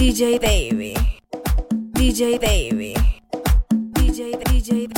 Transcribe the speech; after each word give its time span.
DJ 0.00 0.40
Baby. 0.40 0.96
DJ 1.92 2.40
Baby. 2.40 2.96
DJ, 3.92 4.32
DJ, 4.44 4.88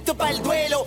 listo 0.00 0.14
para 0.14 0.30
el 0.30 0.42
duelo. 0.42 0.79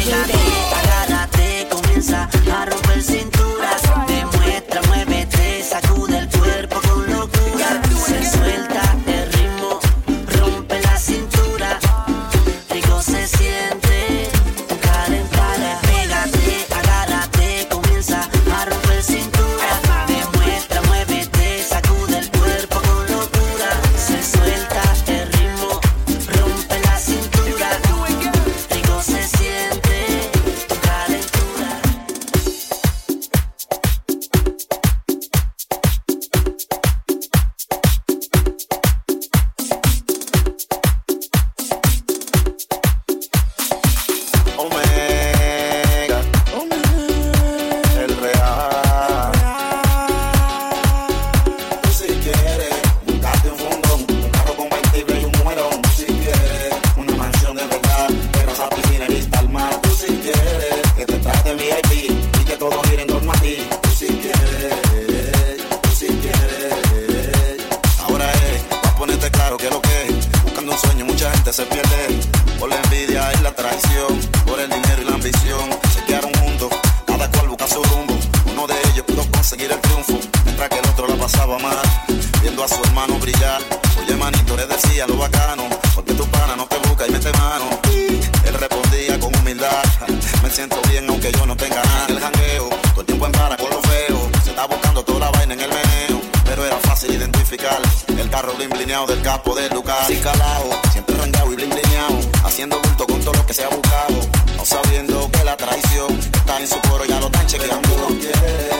Agárrate, 0.00 1.66
comienza 1.70 2.28
a 2.52 2.64
romper 2.66 3.02
sin 3.02 3.28
aunque 91.18 91.36
yo 91.36 91.46
no 91.46 91.56
tenga 91.56 91.82
nada 91.82 92.06
en 92.08 92.16
el 92.16 92.20
jangueo. 92.20 92.68
Todo 92.68 93.00
el 93.00 93.06
tiempo 93.06 93.26
en 93.26 93.32
para 93.32 93.56
con 93.56 93.70
lo 93.70 93.82
feo. 93.82 94.30
Se 94.44 94.50
está 94.50 94.66
buscando 94.66 95.02
toda 95.02 95.18
la 95.18 95.30
vaina 95.30 95.54
en 95.54 95.60
el 95.60 95.68
meneo. 95.68 96.20
Pero 96.44 96.64
era 96.64 96.76
fácil 96.76 97.12
identificar 97.12 97.80
el 98.06 98.30
carro 98.30 98.54
bling 98.54 98.70
del 98.70 99.22
capo 99.22 99.54
del 99.54 99.72
lugar. 99.74 100.06
Sin 100.06 100.20
calao, 100.20 100.70
siempre 100.92 101.16
rengao 101.16 101.52
y 101.52 101.56
bling. 101.56 101.74
Haciendo 102.44 102.80
bulto 102.80 103.06
con 103.06 103.20
todo 103.20 103.34
lo 103.34 103.46
que 103.46 103.54
se 103.54 103.64
ha 103.64 103.68
buscado. 103.68 104.14
No 104.56 104.64
sabiendo 104.64 105.28
que 105.30 105.44
la 105.44 105.56
traición 105.56 106.18
está 106.18 106.60
en 106.60 106.68
su 106.68 106.80
coro, 106.82 107.04
ya 107.04 107.18
lo 107.18 107.26
están 107.26 107.46
chequeando. 107.46 108.77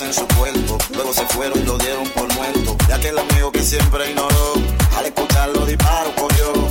en 0.00 0.12
su 0.12 0.26
cuerpo. 0.26 0.76
Luego 0.92 1.12
se 1.12 1.24
fueron 1.26 1.56
y 1.60 1.62
lo 1.62 1.78
dieron 1.78 2.08
por 2.10 2.32
muerto. 2.34 2.76
Ya 2.88 2.98
que 2.98 3.08
el 3.10 3.18
amigo 3.18 3.52
que 3.52 3.62
siempre 3.62 4.10
ignoró, 4.10 4.54
al 4.96 5.06
escuchar 5.06 5.50
los 5.50 5.68
disparos 5.68 6.12
corrió. 6.14 6.63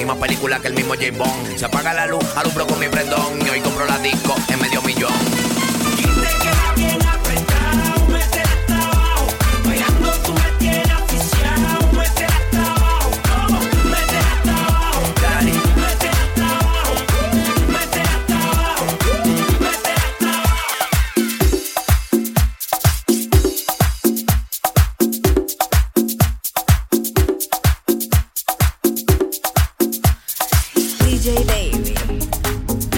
Y 0.00 0.04
más 0.04 0.18
películas 0.18 0.60
que 0.60 0.68
el 0.68 0.74
mismo 0.74 0.94
James 0.94 1.18
Bond. 1.18 1.56
Se 1.56 1.64
apaga 1.64 1.92
la 1.94 2.06
luz, 2.06 2.24
alumbro 2.36 2.66
con 2.66 2.78
mi 2.78 2.88
prendón 2.88 3.38
y 3.44 3.48
hoy 3.48 3.60
compro 3.60 3.84
la 3.86 3.98
disco 3.98 4.34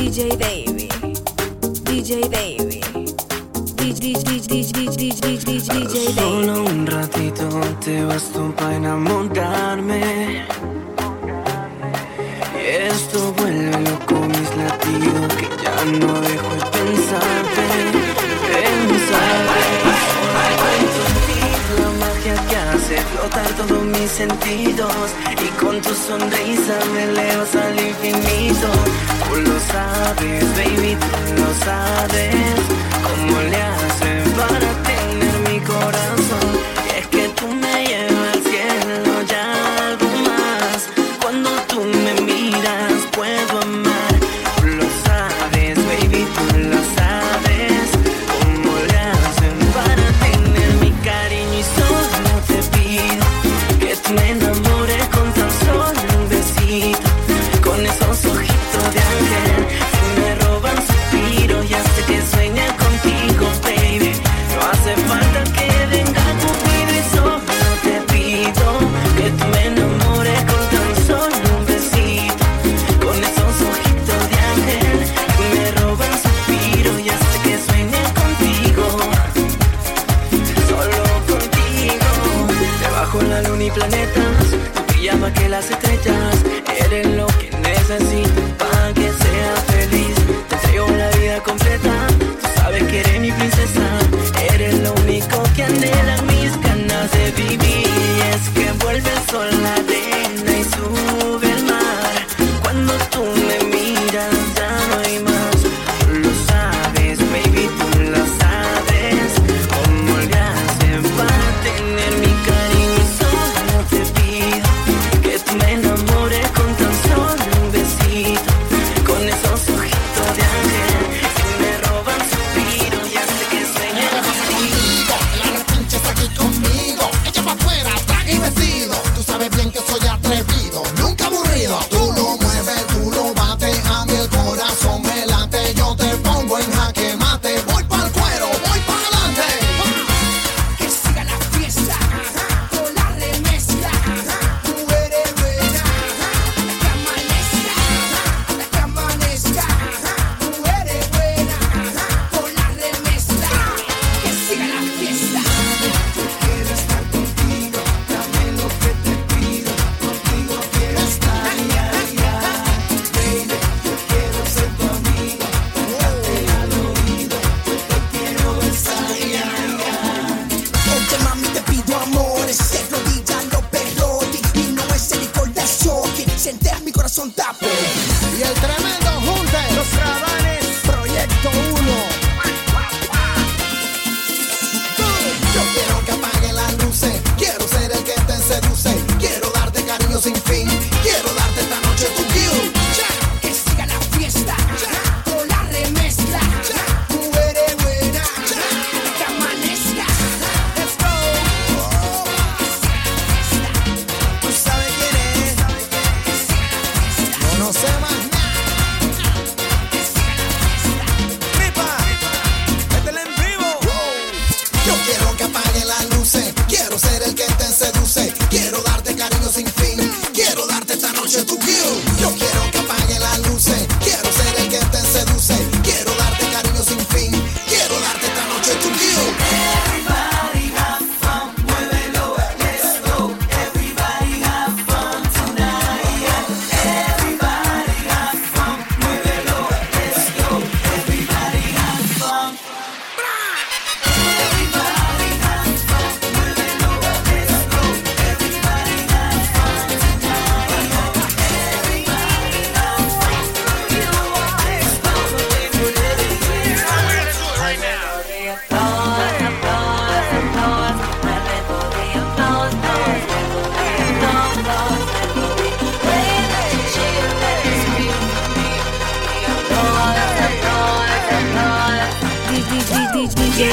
DJ 0.01 0.33
Baby, 0.39 0.89
DJ 1.85 2.25
Baby. 2.31 2.81
DJ 3.77 4.17
Solo 6.15 6.65
un 6.65 6.87
ratito 6.87 7.47
te 7.85 8.03
bastó 8.05 8.51
para 8.57 8.77
enamorarme. 8.77 10.47
Y 12.55 12.67
esto 12.67 13.35
vuelve 13.35 13.79
loco 13.91 14.15
mis 14.27 14.57
latidos 14.57 15.35
Que 15.35 15.49
ya 15.63 15.85
no 15.85 16.19
dejo 16.23 16.55
de 16.55 16.65
pensarte 16.79 17.67
Pensarte. 18.49 19.63
Con 21.67 21.77
la 21.83 21.91
magia 22.01 22.37
que 22.49 22.57
hace 22.57 22.97
flotar 23.13 23.51
todos 23.59 23.83
mis 23.85 24.11
sentidos 24.11 24.97
Y 25.45 25.47
con 25.63 25.75
tu 25.83 25.93
sonrisa 25.95 26.77
me 26.95 27.03
elevas 27.05 27.55
al 27.55 27.79
infinito. 27.79 28.71
Tú 29.31 29.41
lo 29.43 29.61
sabes, 29.61 30.45
baby, 30.57 30.97
tú 30.97 31.43
lo 31.43 31.55
sabes. 31.65 32.35
¿Cómo 33.05 33.41
le 33.43 33.63
hacen 33.63 34.33
para 34.33 34.70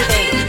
Hey. 0.09 0.46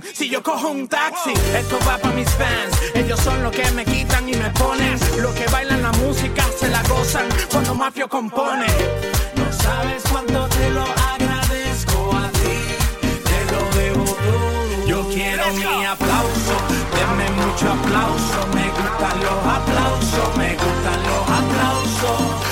si 0.00 0.28
yo 0.28 0.42
cojo 0.42 0.68
un 0.68 0.88
taxi. 0.88 1.32
Esto 1.56 1.78
va 1.86 1.98
para 1.98 2.14
mis 2.14 2.30
fans, 2.30 2.72
ellos 2.94 3.20
son 3.20 3.42
los 3.42 3.52
que 3.52 3.68
me 3.72 3.84
quitan 3.84 4.28
y 4.28 4.34
me 4.34 4.50
ponen. 4.50 4.98
Los 5.20 5.34
que 5.34 5.46
bailan 5.48 5.82
la 5.82 5.92
música 5.92 6.44
se 6.58 6.68
la 6.68 6.82
gozan 6.84 7.26
cuando 7.50 7.74
Mafio 7.74 8.08
compone. 8.08 8.66
No 9.36 9.52
sabes 9.52 10.02
cuánto 10.10 10.46
te 10.48 10.70
lo 10.70 10.82
agradezco 10.82 12.16
a 12.16 12.28
ti, 12.40 12.58
te 13.28 13.52
lo 13.52 13.60
debo 13.80 14.04
todo. 14.04 14.86
Yo 14.86 15.08
quiero 15.08 15.52
mi 15.54 15.84
aplauso, 15.84 16.54
denme 16.94 17.30
mucho 17.42 17.72
aplauso. 17.72 18.38
Me 18.54 18.66
gustan 18.68 19.20
los 19.24 19.40
aplausos, 19.58 20.36
me 20.36 20.52
gustan 20.54 21.00
los 21.08 21.22
aplausos. 21.40 22.51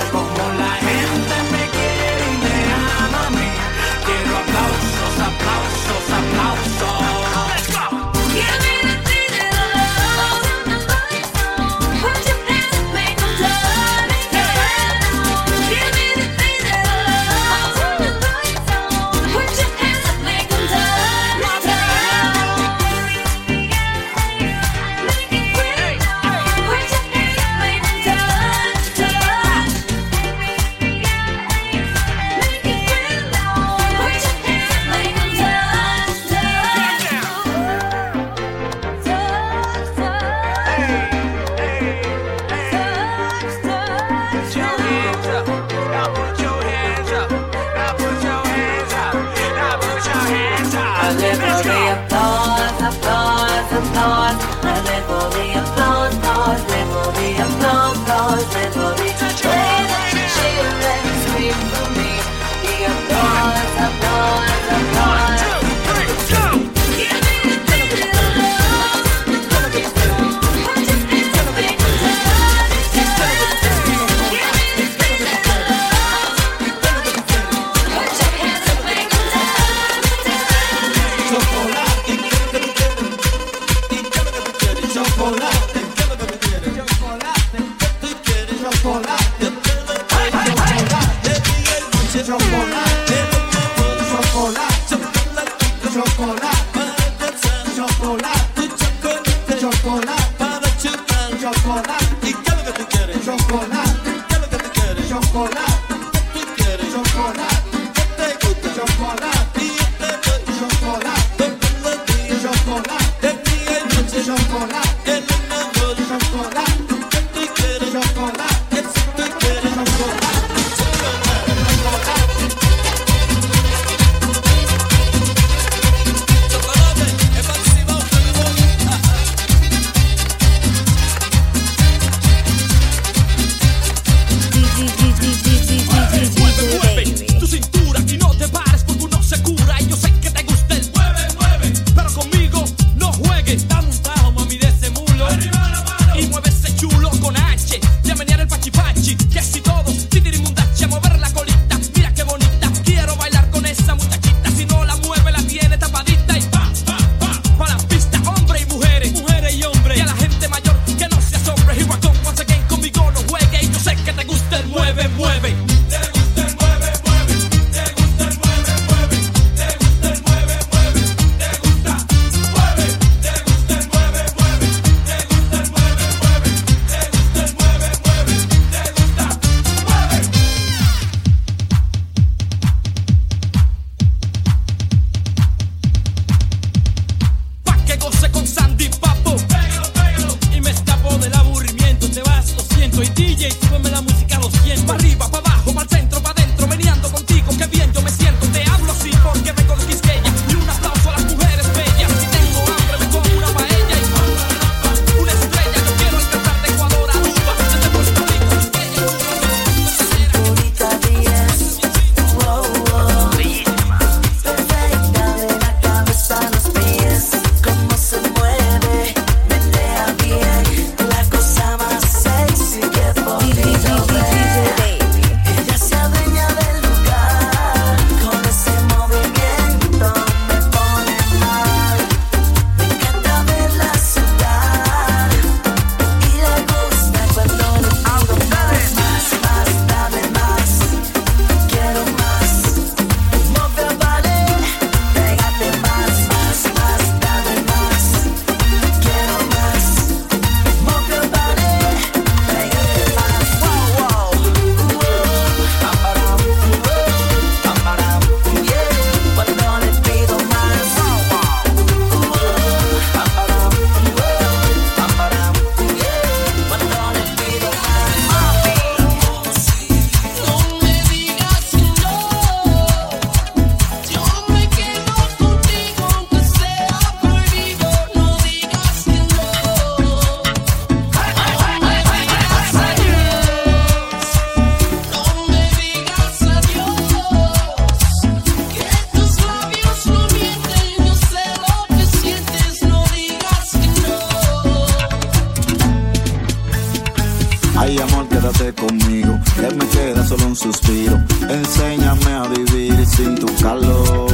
un 300.46 300.56
suspiro. 300.56 301.16
Enséñame 301.48 302.32
a 302.32 302.42
vivir 302.48 303.06
sin 303.06 303.34
tu 303.36 303.46
calor. 303.62 304.28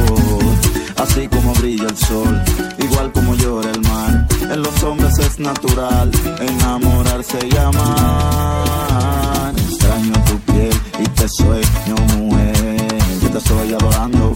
Así 0.97 1.27
como 1.27 1.53
brilla 1.55 1.87
el 1.87 1.97
sol, 1.97 2.41
igual 2.79 3.11
como 3.11 3.35
llora 3.35 3.69
el 3.71 3.81
mar. 3.81 4.27
En 4.41 4.61
los 4.61 4.83
hombres 4.83 5.17
es 5.19 5.39
natural 5.39 6.11
enamorarse 6.39 7.39
y 7.51 7.57
amar. 7.57 9.53
Extraño 9.57 10.13
tu 10.25 10.39
piel 10.51 10.73
y 10.99 11.03
te 11.09 11.27
sueño, 11.29 11.95
mujer. 12.17 12.97
Yo 13.21 13.29
te 13.29 13.37
estoy 13.37 13.73
adorando 13.73 14.26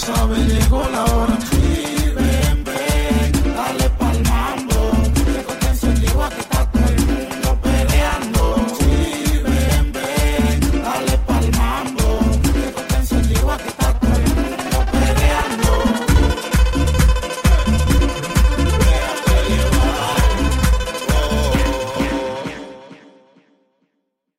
sabe 0.00 0.38
llegó 0.46 0.82
la 0.90 1.04
hora. 1.04 1.29